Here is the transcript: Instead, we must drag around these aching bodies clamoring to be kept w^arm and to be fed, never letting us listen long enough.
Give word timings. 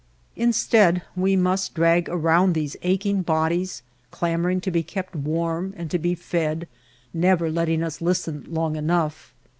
Instead, 0.35 1.03
we 1.15 1.35
must 1.35 1.75
drag 1.75 2.09
around 2.09 2.53
these 2.55 2.75
aching 2.81 3.21
bodies 3.21 3.83
clamoring 4.09 4.59
to 4.59 4.71
be 4.71 4.81
kept 4.81 5.15
w^arm 5.23 5.73
and 5.77 5.91
to 5.91 5.99
be 5.99 6.15
fed, 6.15 6.67
never 7.13 7.51
letting 7.51 7.83
us 7.83 8.01
listen 8.01 8.43
long 8.49 8.75
enough. 8.75 9.31